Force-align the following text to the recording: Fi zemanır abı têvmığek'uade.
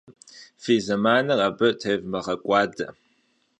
Fi 0.61 0.75
zemanır 0.85 1.39
abı 1.47 1.69
têvmığek'uade. 1.81 2.87